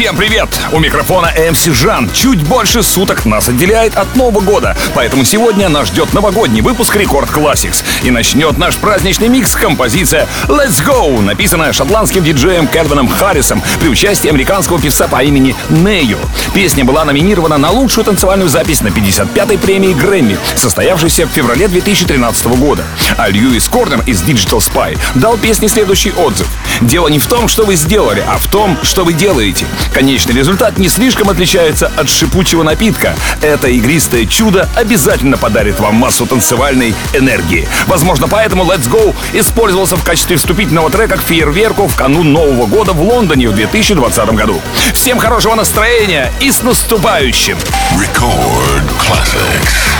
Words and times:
Всем 0.00 0.16
привет! 0.16 0.48
У 0.72 0.78
микрофона 0.78 1.30
MC 1.36 1.74
Жан. 1.74 2.10
Чуть 2.14 2.42
больше 2.44 2.82
суток 2.82 3.26
нас 3.26 3.50
отделяет 3.50 3.96
от 3.96 4.16
Нового 4.16 4.40
года, 4.40 4.74
поэтому 4.94 5.24
сегодня 5.24 5.68
нас 5.68 5.88
ждет 5.88 6.14
новогодний 6.14 6.62
выпуск 6.62 6.96
Рекорд 6.96 7.28
Classics. 7.28 7.84
И 8.02 8.10
начнет 8.10 8.56
наш 8.56 8.76
праздничный 8.76 9.28
микс 9.28 9.54
композиция 9.54 10.26
Let's 10.48 10.82
Go, 10.82 11.20
написанная 11.20 11.74
шотландским 11.74 12.24
диджеем 12.24 12.66
Кельвином 12.66 13.08
Харрисом 13.08 13.62
при 13.78 13.88
участии 13.90 14.30
американского 14.30 14.80
певца 14.80 15.06
по 15.06 15.22
имени 15.22 15.54
Ne-Yo. 15.68 16.16
Песня 16.54 16.82
была 16.82 17.04
номинирована 17.04 17.58
на 17.58 17.70
лучшую 17.70 18.06
танцевальную 18.06 18.48
запись 18.48 18.80
на 18.80 18.88
55-й 18.88 19.58
премии 19.58 19.92
Грэмми, 19.92 20.38
состоявшейся 20.54 21.26
в 21.26 21.30
феврале 21.30 21.68
2013 21.68 22.46
года. 22.46 22.84
А 23.18 23.28
Льюис 23.28 23.68
Корнер 23.68 24.02
из 24.06 24.22
Digital 24.22 24.60
Spy 24.60 24.98
дал 25.16 25.36
песне 25.36 25.68
следующий 25.68 26.12
отзыв. 26.12 26.48
Дело 26.80 27.08
не 27.08 27.18
в 27.18 27.26
том, 27.26 27.48
что 27.48 27.64
вы 27.66 27.76
сделали, 27.76 28.24
а 28.26 28.38
в 28.38 28.46
том, 28.46 28.78
что 28.82 29.04
вы 29.04 29.12
делаете. 29.12 29.66
Конечный 29.92 30.34
результат 30.34 30.78
не 30.78 30.88
слишком 30.88 31.28
отличается 31.28 31.90
от 31.96 32.08
шипучего 32.08 32.62
напитка. 32.62 33.14
Это 33.42 33.68
игристое 33.68 34.26
чудо 34.26 34.68
обязательно 34.76 35.36
подарит 35.36 35.80
вам 35.80 35.96
массу 35.96 36.26
танцевальной 36.26 36.94
энергии. 37.12 37.68
Возможно, 37.86 38.28
поэтому 38.28 38.64
Let's 38.64 38.88
Go 38.88 39.14
использовался 39.32 39.96
в 39.96 40.04
качестве 40.04 40.36
вступительного 40.36 40.90
трека 40.90 41.16
к 41.16 41.22
фейерверку 41.22 41.88
в 41.88 41.96
канун 41.96 42.32
Нового 42.32 42.66
года 42.66 42.92
в 42.92 43.02
Лондоне 43.02 43.48
в 43.48 43.54
2020 43.54 44.30
году. 44.30 44.60
Всем 44.94 45.18
хорошего 45.18 45.54
настроения 45.54 46.32
и 46.40 46.50
с 46.50 46.62
наступающим! 46.62 47.58
Record 47.96 48.84
Classics. 48.98 49.90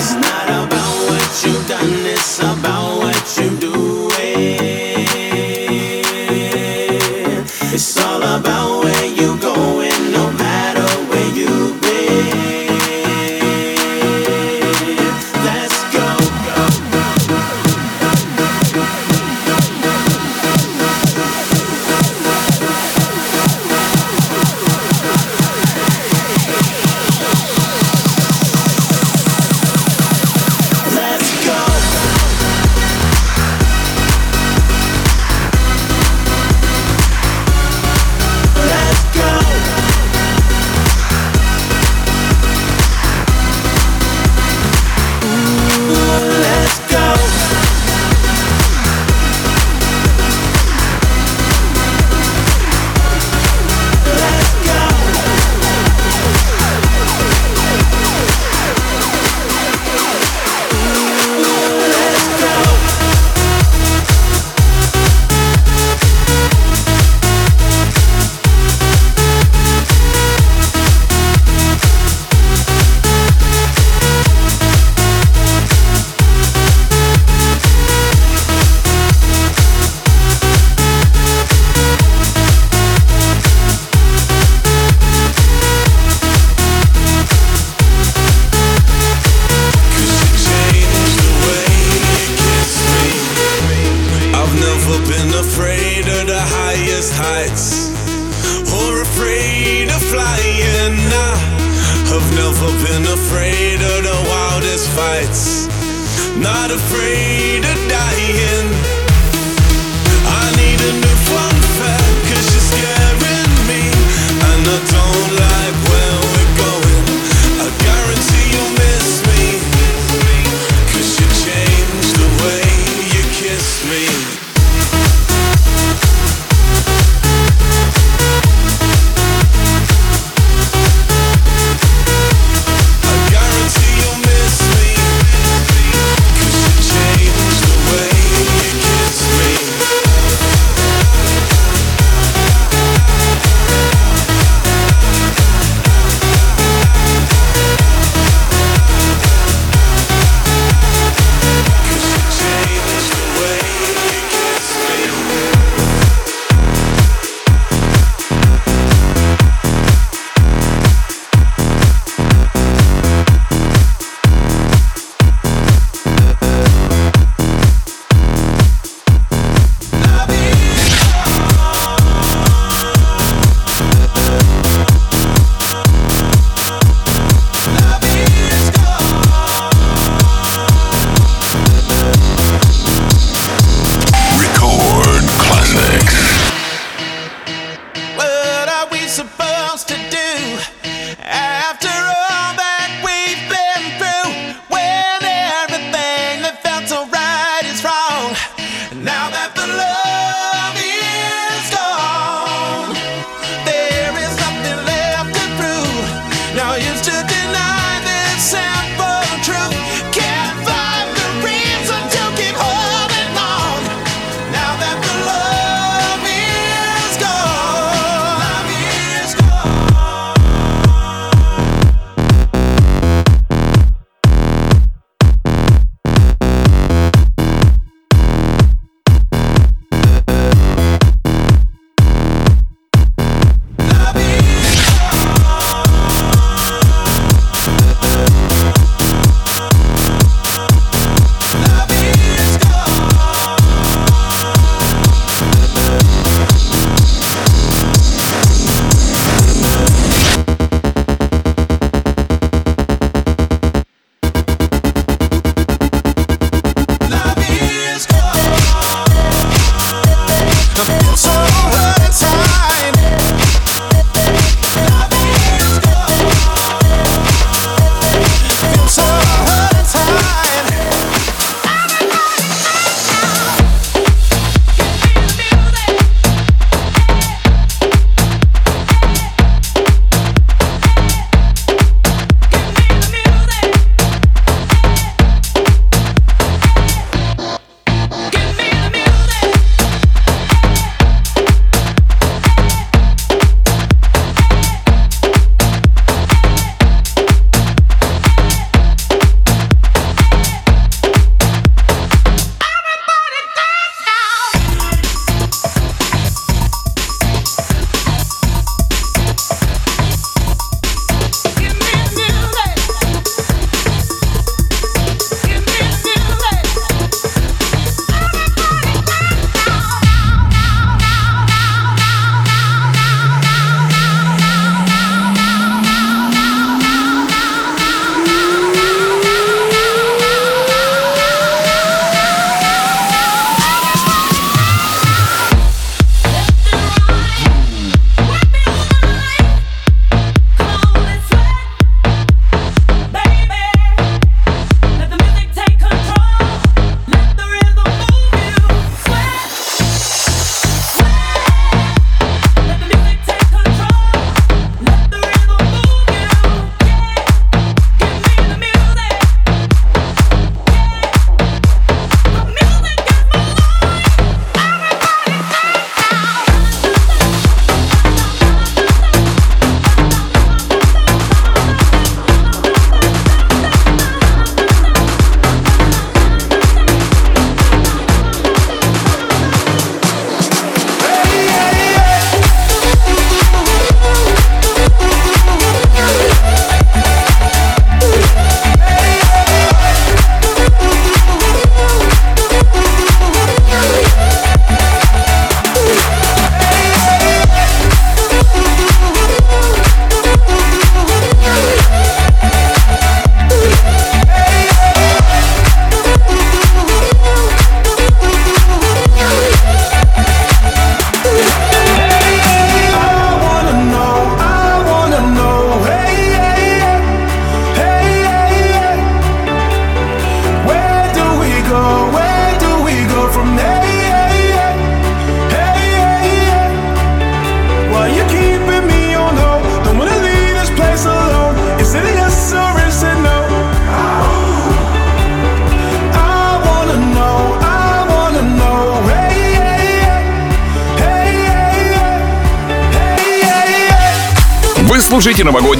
It's 0.00 0.14
not 0.14 0.48
about 0.48 1.10
what 1.10 1.44
you've 1.44 1.68
done, 1.68 2.06
it's 2.06 2.40
about 2.40 2.79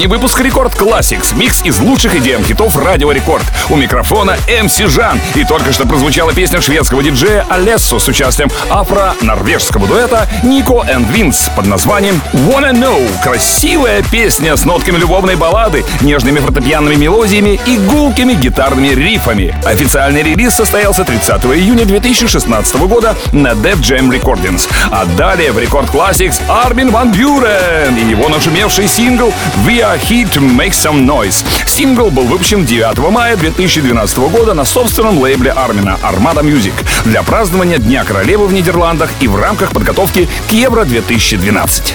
новогодний 0.01 0.07
выпуск 0.07 0.41
Classics, 0.81 1.37
микс 1.37 1.63
из 1.63 1.79
лучших 1.79 2.15
EDM 2.17 2.43
хитов 2.43 2.75
Радио 2.75 3.13
Рекорд. 3.13 3.45
У 3.69 3.77
микрофона 3.77 4.39
MC 4.63 4.79
Жан. 4.79 5.21
И 5.35 5.45
только 5.45 5.75
что 5.75 5.87
прозвучала 5.87 6.33
песня 6.33 6.63
шведского 6.63 7.03
диджея 7.03 7.45
Алессо 7.51 7.99
с 7.99 8.09
участием 8.09 8.51
афро-норвежского 8.71 9.87
дуэта 9.87 10.27
Nico 10.43 10.83
and 10.89 11.07
Vinz 11.11 11.51
под 11.55 11.67
названием 11.67 12.23
Wanna 12.33 12.73
Know. 12.73 13.07
Красивая 13.23 14.03
песня 14.11 14.57
с 14.57 14.65
нотками 14.65 14.97
любовной 14.97 15.37
баллады, 15.37 15.85
нежными 16.01 16.39
фортепианными 16.39 16.95
мелодиями 16.95 17.61
и 17.67 17.77
гулкими 17.77 18.33
гитарными 18.33 18.95
рифами. 18.95 19.55
Официальный 19.67 20.23
релиз 20.23 20.55
состоялся 20.55 21.05
30 21.05 21.45
июня 21.45 21.85
2016 21.85 22.77
года 22.87 23.15
на 23.33 23.49
Def 23.49 23.81
Jam 23.81 24.09
Recordings. 24.09 24.67
А 24.91 25.05
далее 25.05 25.53
в 25.53 25.59
Рекорд 25.59 25.91
Classics 25.91 26.41
Армин 26.49 26.91
Ван 26.91 27.13
Бюрен 27.13 27.99
и 27.99 28.11
его 28.11 28.31
нашумевший 28.31 28.89
сингл 28.89 29.31
We 29.67 29.81
Are 29.81 30.01
Here 30.09 30.27
to 30.33 30.41
Make 30.41 30.70
Some 30.71 31.07
Noise. 31.07 31.45
Сингл 31.67 32.11
был 32.11 32.25
выпущен 32.25 32.65
9 32.65 32.99
мая 33.11 33.37
2012 33.37 34.19
года 34.19 34.55
на 34.55 34.65
собственном 34.65 35.19
лейбле 35.19 35.51
Армина 35.51 35.99
Armada 36.03 36.43
Music 36.43 36.73
для 37.05 37.23
празднования 37.23 37.79
Дня 37.79 38.05
Королевы 38.05 38.47
в 38.47 38.53
Нидерландах 38.53 39.11
и 39.21 39.29
в 39.29 39.37
рамках 39.37 39.73
подготовки 39.73 40.29
к 40.49 40.53
Евро 40.53 40.85
2012. 40.85 41.95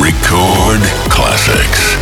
Record 0.00 0.82
classics. 1.08 1.96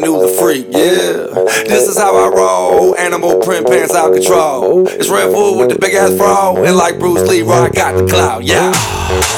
Down 0.00 0.20
the 0.20 0.28
freak, 0.28 0.66
yeah. 0.70 1.28
This 1.68 1.88
is 1.88 1.98
how 1.98 2.16
I 2.16 2.28
roll. 2.28 2.96
Animal 2.96 3.40
print 3.40 3.66
pants 3.66 3.94
out 3.94 4.12
control. 4.14 4.86
It's 4.88 5.08
Red 5.08 5.32
Food 5.32 5.58
with 5.58 5.68
the 5.70 5.78
big 5.78 5.94
ass 5.94 6.16
fro. 6.16 6.62
And 6.64 6.76
like 6.76 6.98
Bruce 6.98 7.28
Lee, 7.28 7.42
I 7.42 7.68
got 7.70 7.96
the 7.96 8.06
clout, 8.06 8.44
yeah. 8.44 8.72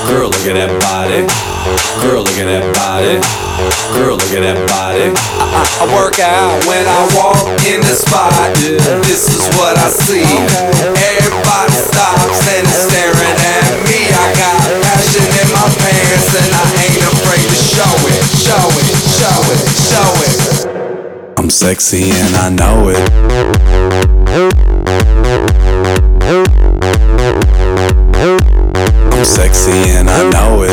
Girl, 0.07 0.31
look 0.31 0.47
at 0.47 0.55
that 0.55 0.73
body. 0.79 1.27
Girl, 2.03 2.23
look 2.23 2.39
at 2.39 2.47
that 2.47 2.67
body. 2.75 3.19
Girl, 3.95 4.17
look 4.17 4.33
at 4.35 4.43
that 4.43 4.61
body. 4.69 5.15
I, 5.15 5.47
I, 5.51 5.63
I 5.83 5.85
work 5.95 6.19
out 6.19 6.53
when 6.67 6.85
I 6.87 7.01
walk 7.17 7.43
in 7.67 7.81
the 7.83 7.97
spot. 7.97 8.33
This 9.07 9.29
is 9.31 9.43
what 9.59 9.79
I 9.79 9.89
see. 9.89 10.27
Everybody 10.27 11.77
stops 11.79 12.43
and 12.51 12.67
is 12.67 12.79
staring 12.87 13.37
at 13.41 13.73
me. 13.89 14.11
I 14.11 14.27
got 14.37 14.59
passion 14.85 15.27
in 15.27 15.49
my 15.55 15.67
pants 15.81 16.31
and 16.35 16.51
I 16.51 16.65
ain't 16.87 17.05
afraid 17.09 17.47
to 17.47 17.59
show 17.59 17.95
it, 18.11 18.21
show 18.37 18.67
it, 18.79 18.89
show 19.17 19.41
it, 19.53 19.61
show 19.89 20.11
it. 20.27 20.52
Sexy 21.53 22.11
and 22.11 22.35
I 22.35 22.49
know 22.49 22.89
it. 22.89 22.97
I'm 29.13 29.25
sexy 29.25 29.71
and 29.71 30.09
I 30.09 30.31
know 30.31 30.63
it. 30.63 30.71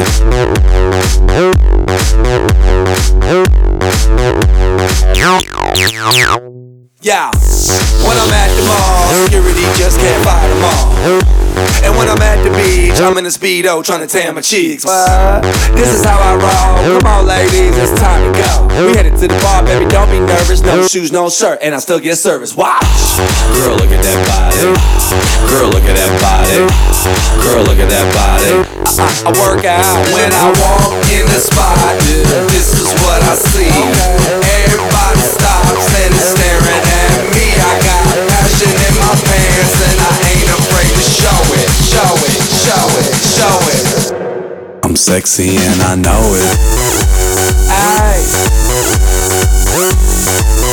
Yeah, 7.02 7.30
when 8.08 8.18
I'm 8.18 8.32
at 8.32 8.50
the 8.56 8.64
mall, 8.66 9.26
security 9.26 9.62
just 9.78 10.00
can't 10.00 10.24
fight 10.24 10.48
them 10.48 10.64
all. 10.64 10.96
And 11.84 11.98
when 11.98 12.08
I'm 12.08 12.22
at 12.22 12.42
the 12.44 12.52
beach, 12.52 13.00
I'm 13.02 13.18
in 13.18 13.26
a 13.26 13.30
speedo 13.30 13.84
trying 13.84 14.08
to 14.08 14.08
tan 14.08 14.34
my 14.34 14.42
cheeks. 14.42 14.86
What? 14.86 15.44
This 15.76 15.94
is 15.94 16.06
how 16.06 16.18
I 16.18 16.36
roll. 16.36 17.00
Come 17.00 17.08
on, 17.08 17.26
ladies, 17.28 17.78
it's 17.78 18.00
time 18.00 18.32
to 18.32 18.40
go 18.40 18.69
nervous. 20.40 20.62
No 20.62 20.88
shoes, 20.88 21.12
no 21.12 21.30
shirt, 21.30 21.60
and 21.62 21.76
I 21.76 21.80
still 21.80 22.00
get 22.00 22.16
service. 22.18 22.56
Watch. 22.56 22.84
Girl, 23.60 23.76
look 23.76 23.92
at 23.92 24.04
that 24.04 24.20
body. 24.28 24.72
Girl, 25.52 25.70
look 25.70 25.84
at 25.84 25.96
that 26.00 26.12
body. 26.24 26.64
Girl, 27.44 27.64
look 27.68 27.80
at 27.80 27.90
that 27.92 28.08
body. 28.16 28.64
I, 28.88 29.04
I, 29.04 29.08
I 29.28 29.32
work 29.44 29.66
out 29.66 30.00
when 30.16 30.32
I 30.32 30.48
walk 30.56 30.96
in 31.12 31.26
the 31.28 31.40
spot. 31.40 31.76
This 32.52 32.72
is 32.80 32.88
what 33.04 33.20
I 33.24 33.36
see. 33.36 33.72
Everybody 34.64 35.24
stops 35.24 35.88
and 36.00 36.12
is 36.16 36.28
staring 36.36 36.84
at 36.88 37.12
me. 37.36 37.48
I 37.60 37.74
got 37.84 38.04
passion 38.32 38.72
in 38.72 38.94
my 38.96 39.14
pants, 39.20 39.76
and 39.84 39.98
I 40.00 40.12
ain't 40.32 40.52
afraid 40.56 40.92
to 40.96 41.04
show 41.04 41.40
it, 41.58 41.68
show 41.84 42.14
it, 42.24 42.40
show 42.64 42.86
it, 42.96 43.08
show 43.36 43.56
it. 43.76 43.84
I'm 44.84 44.96
sexy 44.96 45.58
and 45.58 45.82
I 45.84 45.96
know 45.96 46.34
it. 46.34 46.56
Aye. 47.70 48.26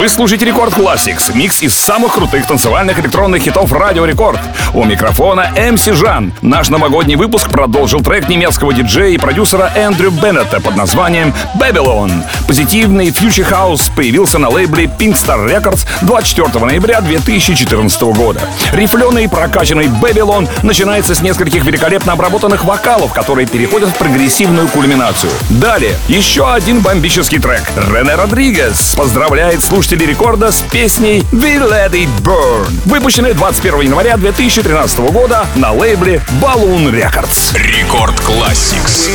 Вы 0.00 0.08
слушаете 0.08 0.46
Рекорд 0.46 0.72
Classics, 0.72 1.36
микс 1.36 1.60
из 1.60 1.74
самых 1.74 2.14
крутых 2.14 2.46
танцевальных 2.46 2.98
электронных 2.98 3.42
хитов 3.42 3.70
Радио 3.70 4.06
Рекорд. 4.06 4.40
У 4.72 4.82
микрофона 4.84 5.52
MC 5.54 5.92
Жан. 5.92 6.32
Наш 6.40 6.70
новогодний 6.70 7.16
выпуск 7.16 7.50
продолжил 7.50 8.00
трек 8.00 8.26
немецкого 8.26 8.72
диджея 8.72 9.10
и 9.10 9.18
продюсера 9.18 9.70
Эндрю 9.76 10.10
Беннета 10.10 10.58
под 10.62 10.74
названием 10.74 11.34
«Babylon». 11.60 12.10
Позитивный 12.48 13.10
future 13.10 13.44
house 13.44 13.90
появился 13.94 14.38
на 14.38 14.48
лейбле 14.48 14.84
Pink 14.84 15.16
Star 15.16 15.46
Records 15.46 15.86
24 16.00 16.64
ноября 16.64 17.02
2014 17.02 18.00
года. 18.02 18.40
Рифленый 18.72 19.24
и 19.24 19.28
прокачанный 19.28 19.88
«Babylon» 19.88 20.48
начинается 20.62 21.14
с 21.14 21.20
нескольких 21.20 21.62
великолепно 21.62 22.14
обработанных 22.14 22.64
вокалов, 22.64 23.12
которые 23.12 23.46
переходят 23.46 23.90
в 23.90 23.98
прогрессивную 23.98 24.66
кульминацию. 24.68 25.30
Далее, 25.50 25.94
еще 26.08 26.50
один 26.50 26.80
бомбический 26.80 27.38
трек. 27.38 27.64
Рене 27.76 28.14
Родригес 28.14 28.94
поздравляет 28.96 29.62
слушателей 29.62 29.89
слушатели 29.90 30.08
рекорда 30.08 30.52
с 30.52 30.62
песней 30.62 31.18
We 31.32 31.56
Let 31.58 31.90
It 31.90 32.08
Burn, 32.22 32.70
выпущенной 32.84 33.34
21 33.34 33.80
января 33.80 34.16
2013 34.16 35.00
года 35.10 35.46
на 35.56 35.72
лейбле 35.72 36.22
Balloon 36.40 36.92
Records. 36.92 37.56
Рекорд 37.56 38.14
Classics. 38.20 39.10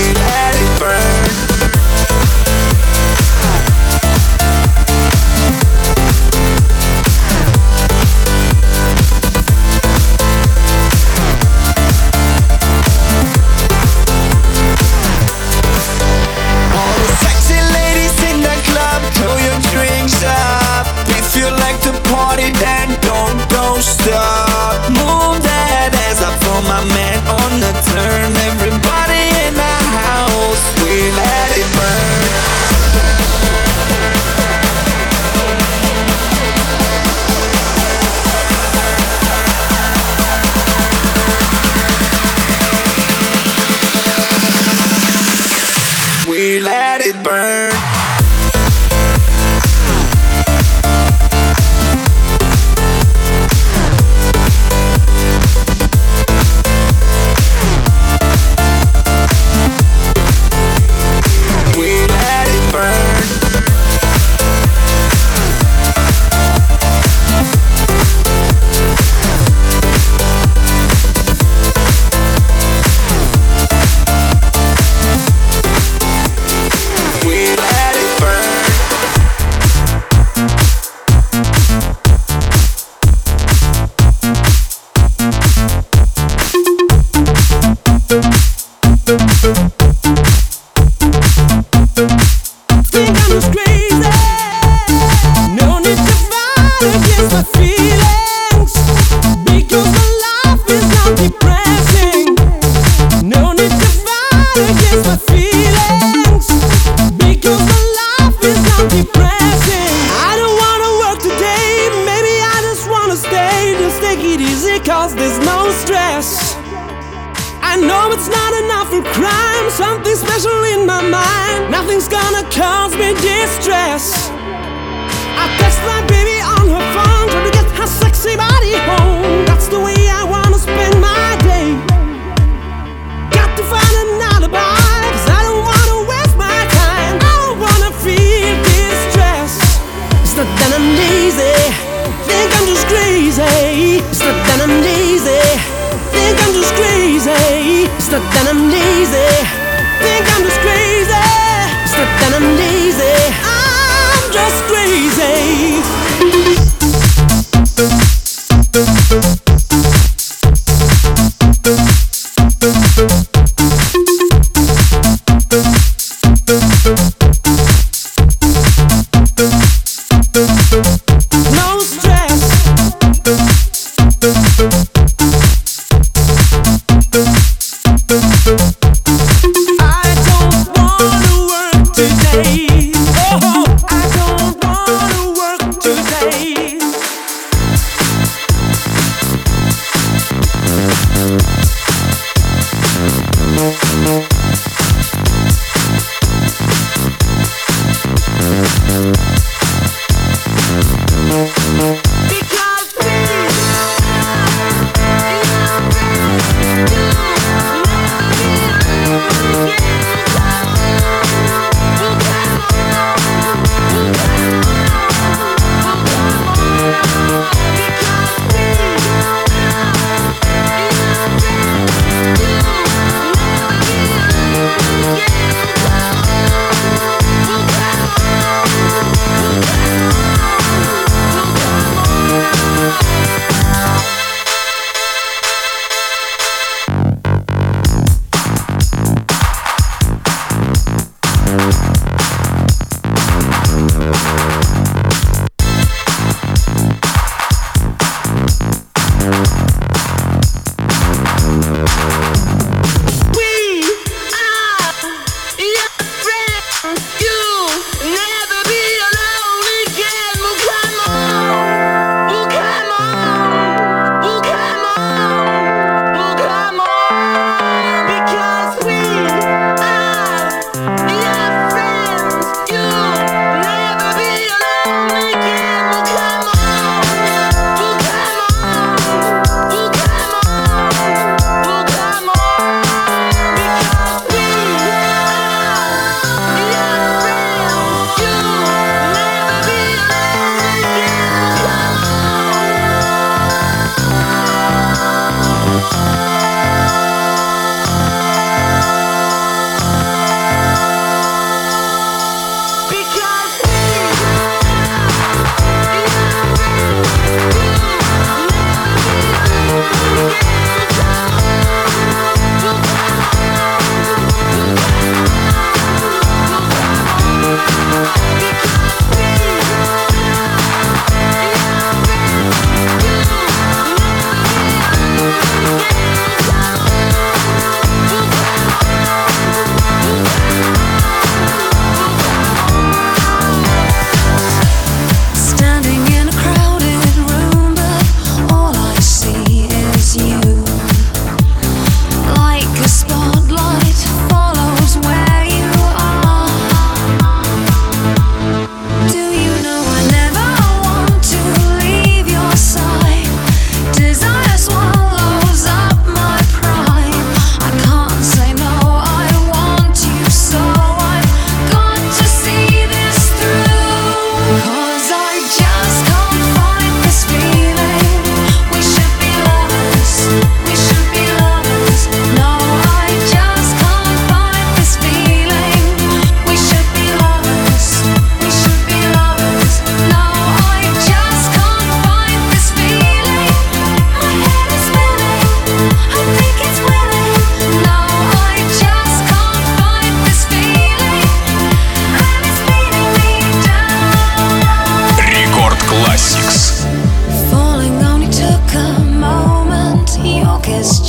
so 0.77 1.24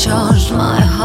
Charge 0.07 0.53
my 0.53 0.81
heart. 0.81 0.95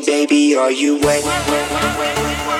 Baby, 0.00 0.54
are 0.56 0.70
you 0.70 0.98
wet? 0.98 2.55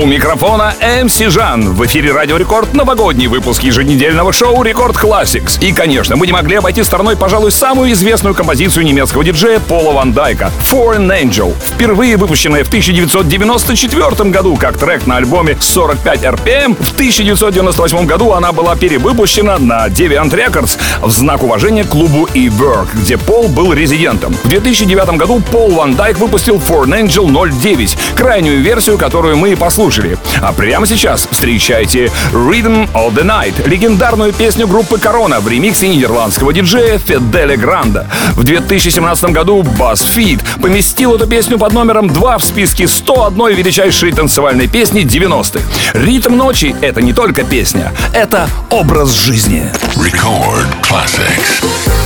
У 0.00 0.06
микрофона 0.06 0.72
MC 1.04 1.18
Жан. 1.18 1.74
В 1.74 1.84
эфире 1.84 2.12
Радио 2.12 2.38
Рекорд 2.38 2.72
новогодний 2.72 3.26
выпуск 3.26 3.62
еженедельного 3.62 4.32
шоу 4.32 4.62
Рекорд 4.62 4.96
Classics. 4.96 5.62
И, 5.62 5.74
конечно, 5.74 6.16
мы 6.16 6.26
не 6.26 6.32
могли 6.32 6.56
обойти 6.56 6.82
стороной, 6.82 7.18
пожалуй, 7.18 7.52
самую 7.52 7.92
известную 7.92 8.34
композицию 8.34 8.86
немецкого 8.86 9.22
диджея 9.24 9.60
Пола 9.60 9.92
Ван 9.92 10.14
Дайка 10.14 10.50
«For 10.60 10.93
an 10.93 11.06
Angel». 11.22 11.54
Впервые 11.62 12.16
выпущенная 12.16 12.64
в 12.64 12.68
1994 12.68 14.30
году 14.30 14.56
как 14.56 14.78
трек 14.78 15.06
на 15.06 15.18
альбоме 15.18 15.58
45 15.60 16.22
RPM, 16.22 16.82
в 16.82 16.92
1998 16.92 18.06
году 18.06 18.32
она 18.32 18.52
была 18.52 18.76
перевыпущена 18.76 19.58
на 19.58 19.86
Deviant 19.88 20.30
Records 20.30 20.78
в 21.02 21.10
знак 21.10 21.42
уважения 21.42 21.84
клубу 21.84 22.26
E-Werk, 22.32 22.88
где 22.94 23.18
Пол 23.18 23.48
был 23.48 23.74
резидентом. 23.74 24.32
В 24.44 24.48
2009 24.48 25.18
году 25.18 25.42
Пол 25.52 25.72
Ван 25.72 25.94
Дайк 25.94 26.16
выпустил 26.16 26.56
For 26.56 26.84
an 26.84 27.02
Angel 27.02 27.50
09, 27.50 27.98
крайнюю 28.16 28.62
версию, 28.62 28.96
которую 28.96 29.36
мы 29.36 29.50
и 29.50 29.56
послушали. 29.56 29.89
А 30.40 30.52
прямо 30.52 30.86
сейчас 30.86 31.26
встречайте 31.30 32.10
Rhythm 32.32 32.88
of 32.92 33.14
the 33.14 33.24
Night, 33.24 33.68
легендарную 33.68 34.32
песню 34.32 34.66
группы 34.66 34.98
Корона 34.98 35.40
в 35.40 35.48
ремиксе 35.48 35.88
нидерландского 35.88 36.52
диджея 36.52 36.98
Феделя 36.98 37.56
Гранда. 37.56 38.06
В 38.36 38.44
2017 38.44 39.30
году 39.30 39.62
BuzzFeed 39.62 40.60
поместил 40.60 41.16
эту 41.16 41.26
песню 41.26 41.58
под 41.58 41.72
номером 41.72 42.08
2 42.08 42.38
в 42.38 42.44
списке 42.44 42.86
101 42.86 43.56
величайшей 43.56 44.12
танцевальной 44.12 44.68
песни 44.68 45.02
90-х. 45.02 45.60
Ритм 45.94 46.36
ночи— 46.36 46.74
это 46.80 47.02
не 47.02 47.12
только 47.12 47.44
песня, 47.44 47.92
это 48.14 48.48
образ 48.70 49.12
жизни. 49.12 49.70
Record 49.96 50.68
classics. 50.82 51.99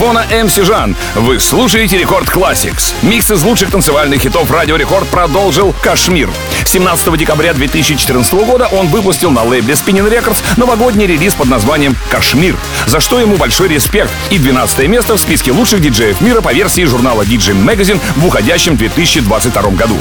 Микрофона 0.00 0.24
MC 0.44 0.56
Жан. 0.56 0.96
Вы 1.14 1.38
слушаете 1.38 1.98
Рекорд 1.98 2.26
Classics. 2.26 2.94
Микс 3.02 3.30
из 3.30 3.42
лучших 3.42 3.70
танцевальных 3.70 4.22
хитов 4.22 4.50
Радио 4.50 4.76
Рекорд 4.76 5.06
продолжил 5.08 5.74
KSHMR. 5.82 6.30
17 6.64 7.18
декабря 7.18 7.52
2014 7.52 8.32
года 8.32 8.66
он 8.68 8.86
выпустил 8.88 9.30
на 9.30 9.42
лейбле 9.42 9.74
Spinnin' 9.74 10.10
Records 10.10 10.42
новогодний 10.56 11.06
релиз 11.06 11.34
под 11.34 11.48
названием 11.48 11.96
«Kashmir», 12.08 12.56
за 12.86 13.00
что 13.00 13.20
ему 13.20 13.36
большой 13.36 13.68
респект 13.68 14.10
и 14.30 14.38
12 14.38 14.88
место 14.88 15.16
в 15.16 15.20
списке 15.20 15.52
лучших 15.52 15.82
диджеев 15.82 16.22
мира 16.22 16.40
по 16.40 16.54
версии 16.54 16.84
журнала 16.84 17.22
DJ 17.22 17.52
Magazine 17.62 18.00
в 18.16 18.26
уходящем 18.26 18.76
2022 18.76 19.62
году. 19.72 19.98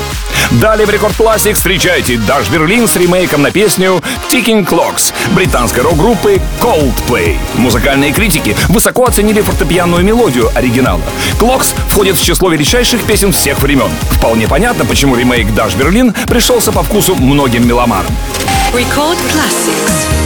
Далее 0.52 0.86
в 0.86 0.90
Рекорд 0.90 1.14
Classics 1.18 1.54
встречайте 1.54 2.18
Dash 2.18 2.50
Berlin 2.50 2.88
с 2.88 2.96
ремейком 2.96 3.42
на 3.42 3.52
песню 3.52 4.02
Ticking 4.30 4.68
Clocks 4.68 5.14
британской 5.34 5.84
рок-группы 5.84 6.42
Coldplay. 6.60 7.38
Музыкальные 7.56 8.14
критики 8.14 8.56
высоко 8.68 9.06
оценили 9.06 9.42
фортепианную 9.42 10.04
мелодию 10.04 10.50
оригинала. 10.56 11.02
Clocks 11.40 11.76
входит 11.90 12.18
в 12.18 12.24
число 12.24 12.50
величайших 12.50 13.04
песен 13.04 13.32
всех 13.32 13.60
времен. 13.60 13.92
Вполне 14.12 14.48
понятно, 14.48 14.86
почему 14.86 15.16
ремейк 15.16 15.54
Даш 15.54 15.76
Берлин 15.76 16.14
пришелся 16.28 16.72
по 16.72 16.84
вкусу 16.84 17.16
многим 17.16 17.68
меломанам. 17.68 18.16
Record 18.74 19.18
Classics. 19.32 20.19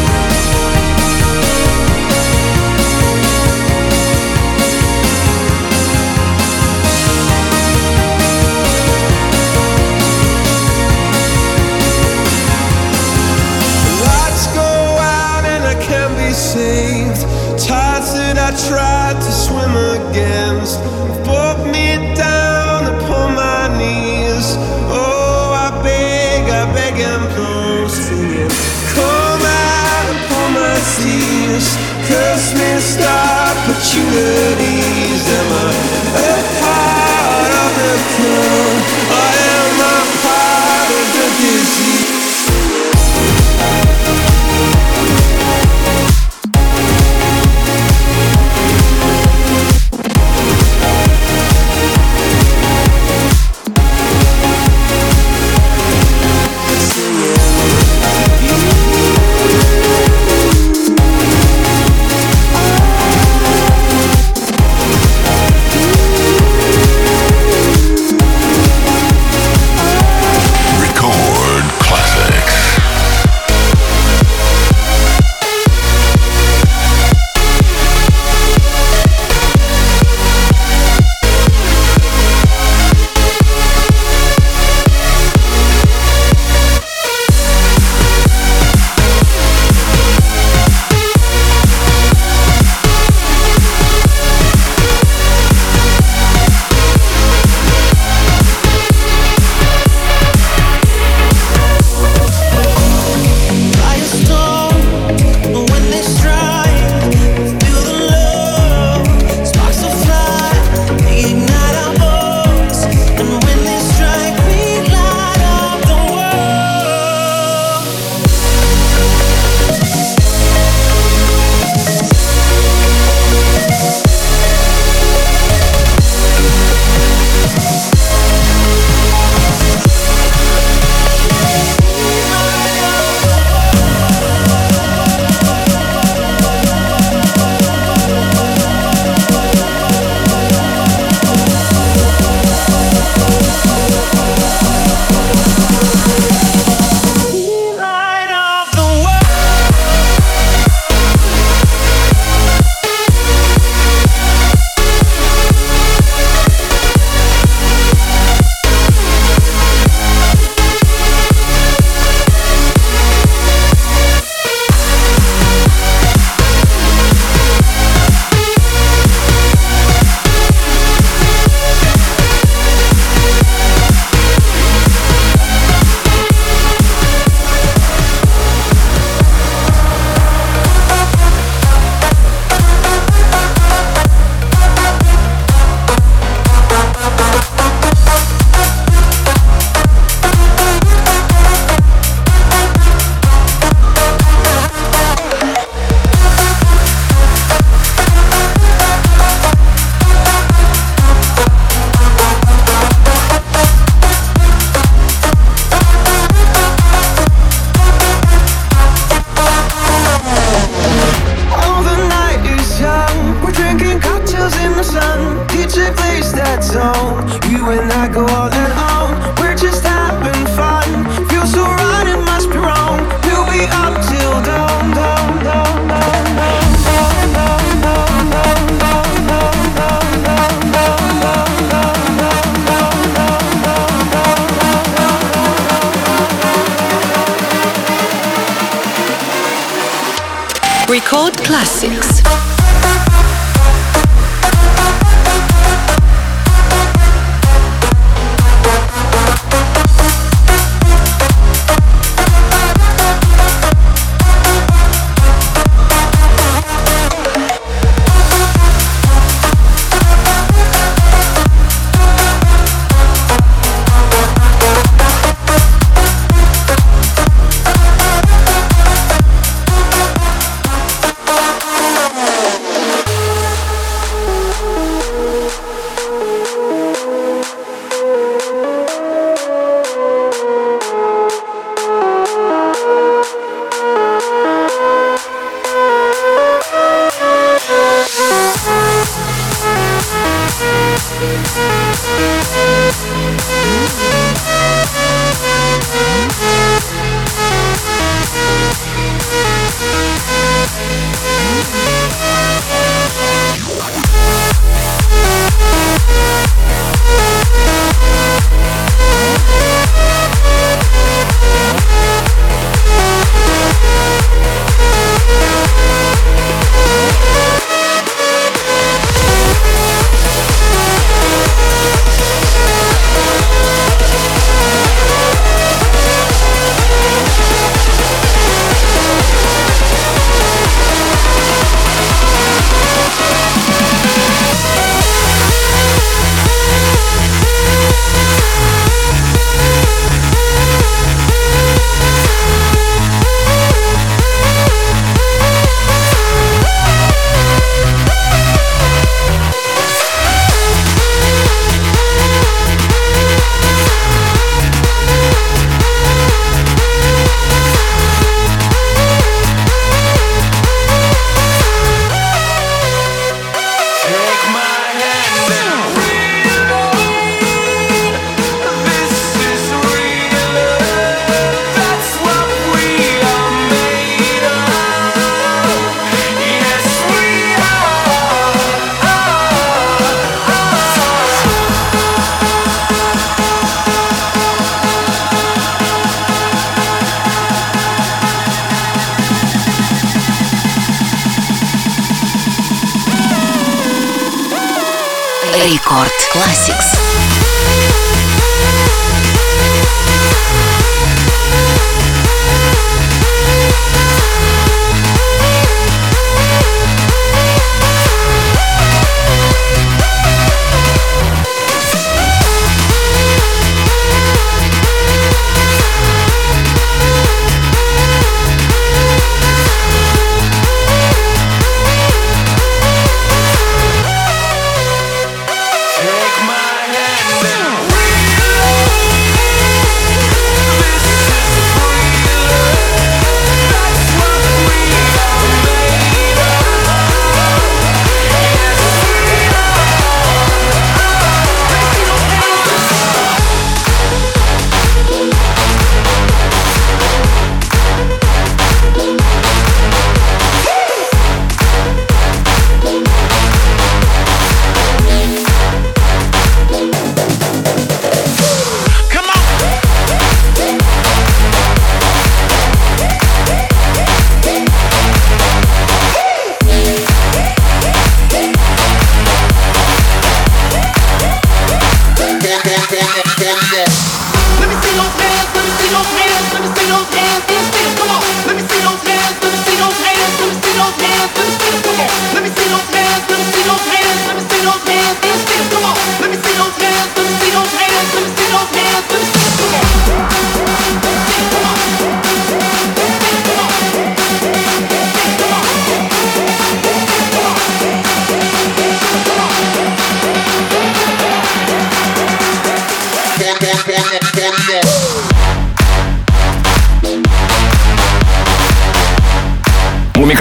Gambro 27.03 27.89
singing, 27.89 28.47
Come 28.95 29.43
out 29.43 30.07
upon 30.15 30.53
my 30.55 30.75
tears, 30.95 31.67
curse 32.07 32.53
me, 32.55 32.79
stop, 32.79 33.55
but 33.67 33.83
you 33.91 34.07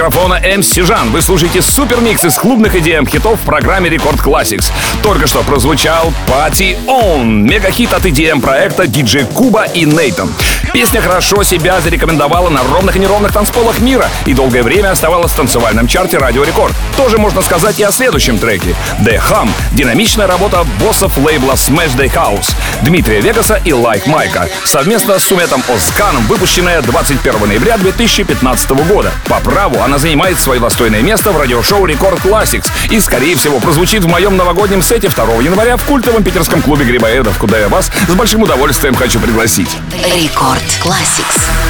микрофона 0.03 0.41
MC 0.57 0.75
Жан. 0.75 1.11
Вы 1.11 1.21
слушаете 1.21 1.61
супермикс 1.61 2.25
из 2.25 2.35
клубных 2.35 2.75
EDM 2.75 3.07
хитов 3.07 3.39
в 3.39 3.45
программе 3.45 3.89
Рекорд 3.89 4.19
Classics. 4.19 4.69
Только 5.01 5.27
что 5.27 5.43
прозвучал 5.43 6.11
Party 6.27 6.75
On, 6.87 7.23
мегахит 7.23 7.93
от 7.93 8.05
EDM 8.07 8.41
проекта 8.41 8.83
DJ 8.83 9.25
Kuba 9.33 9.63
и 9.63 9.85
Neitan. 9.85 10.29
Песня 10.73 11.01
хорошо 11.01 11.43
себя 11.43 11.79
зарекомендовала 11.81 12.49
на 12.49 12.63
ровных 12.63 12.95
и 12.95 12.99
неровных 12.99 13.31
танцполах 13.31 13.79
мира 13.79 14.09
и 14.25 14.33
долгое 14.33 14.63
время 14.63 14.89
оставалась 14.89 15.31
в 15.31 15.35
танцевальном 15.35 15.87
чарте 15.87 16.17
Радио 16.17 16.43
Рекорд. 16.43 16.73
Тоже 16.97 17.19
можно 17.19 17.43
сказать 17.43 17.79
и 17.79 17.83
о 17.83 17.91
следующем 17.91 18.39
треке. 18.39 18.75
The 18.99 19.21
Hum— 19.29 19.51
динамичная 19.73 20.25
работа 20.25 20.65
боссов 20.79 21.15
лейбла 21.19 21.53
Smash 21.53 21.95
The 21.95 22.11
House, 22.11 22.55
Дмитрия 22.81 23.21
Вегаса 23.21 23.61
и 23.63 23.71
Like 23.71 24.07
Майка, 24.07 24.49
совместно 24.65 25.19
с 25.19 25.23
Умметом 25.25 25.61
Озканом, 25.69 26.25
выпущенная 26.25 26.81
21 26.81 27.47
ноября 27.47 27.77
2015 27.77 28.71
года. 28.87 29.11
По 29.27 29.39
праву 29.41 29.79
она 29.83 29.99
занимает 29.99 30.39
свое 30.39 30.59
достойное 30.59 31.03
место 31.03 31.31
в 31.31 31.39
радиошоу 31.39 31.85
Рекорд 31.85 32.19
Classics 32.25 32.65
и, 32.89 32.99
скорее 32.99 33.35
всего, 33.35 33.59
прозвучит 33.59 34.03
в 34.03 34.07
моем 34.07 34.37
новогоднем 34.37 34.81
сете 34.81 35.09
2 35.09 35.23
января 35.43 35.77
в 35.77 35.83
культовом 35.83 36.23
питерском 36.23 36.63
клубе 36.63 36.83
Грибоедов, 36.83 37.37
куда 37.37 37.59
я 37.59 37.69
вас 37.69 37.91
с 38.07 38.13
большим 38.13 38.41
удовольствием 38.41 38.95
хочу 38.95 39.19
пригласить. 39.19 39.69
Рекорд 40.15 40.62
Classics. 40.71 41.62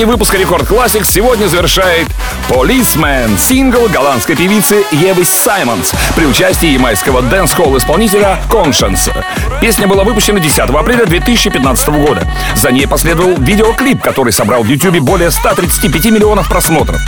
Новогодний 0.00 0.16
выпуск 0.16 0.34
Рекорд 0.34 0.66
Classics 0.66 1.10
сегодня 1.10 1.46
завершает 1.46 2.08
Policeman, 2.48 3.38
сингл 3.38 3.88
голландской 3.88 4.36
певицы 4.36 4.84
Евы 4.92 5.24
Саймонс 5.24 5.92
при 6.16 6.26
участии 6.26 6.68
ямайского 6.68 7.22
дэнс-холл 7.22 7.76
исполнителя 7.76 8.38
Konshens. 8.48 9.12
Песня 9.60 9.86
была 9.86 10.04
выпущена 10.04 10.40
10 10.40 10.58
апреля 10.58 11.04
2015 11.04 11.88
года. 11.88 12.26
За 12.54 12.70
ней 12.70 12.86
последовал 12.86 13.34
видеоклип, 13.36 14.00
который 14.00 14.32
собрал 14.32 14.62
в 14.62 14.68
YouTube 14.68 15.00
более 15.00 15.30
135 15.30 16.06
миллионов 16.06 16.48
просмотров. 16.48 17.00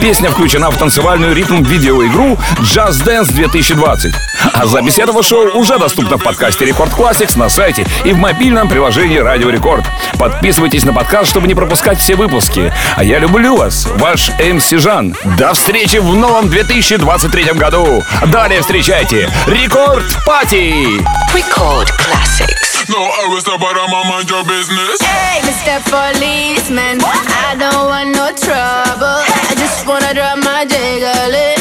Песня 0.00 0.30
включена 0.30 0.70
в 0.70 0.76
танцевальную 0.76 1.34
ритм-видеоигру 1.34 2.38
Just 2.60 3.04
Dance 3.04 3.32
2020. 3.32 4.14
А 4.54 4.66
запись 4.66 4.98
этого 4.98 5.22
шоу 5.22 5.58
уже 5.58 5.78
доступна 5.78 6.16
в 6.16 6.22
подкасте 6.22 6.64
Рекорд 6.64 6.92
Classics 6.92 7.38
на 7.38 7.48
сайте 7.48 7.86
и 8.04 8.12
в 8.12 8.18
мобильном 8.18 8.68
приложении 8.68 9.18
Радио 9.18 9.50
Рекорд. 9.50 9.84
Подписывайтесь 10.18 10.84
на 10.84 10.92
подкаст, 10.92 11.30
чтобы 11.30 11.46
не 11.46 11.54
пропускать 11.54 12.00
все 12.00 12.16
выпуски. 12.16 12.72
А 12.96 13.04
я 13.04 13.18
люблю 13.18 13.56
вас, 13.56 13.86
ваш 13.96 14.30
МС 14.38 14.72
Жан. 14.80 15.14
До 15.36 15.52
встречи 15.52 15.98
в 15.98 16.14
новом 16.14 16.48
2023 16.48 17.52
году. 17.54 18.02
Далее 18.28 18.62
встречайте 18.62 19.30
Рекорд 19.46 20.24
Пати! 20.24 21.00
Record 21.34 21.88
Classics. 21.98 22.88
No, 22.88 22.96
I 22.96 23.28
was 23.28 23.46
about 23.46 23.74
to 23.74 23.86
mind 24.08 24.30
your 24.30 24.42
business. 24.44 24.98
Hey, 25.02 25.40
Mr. 25.42 25.80
Policeman, 25.90 26.98
I 27.04 27.56
don't 27.58 27.86
want 27.86 28.16
no 28.16 28.32
trouble. 28.32 29.22
I 29.50 29.54
just 29.54 29.86
wanna 29.86 30.14
drop 30.14 30.38
my 30.38 30.64
jiggle 30.64 31.59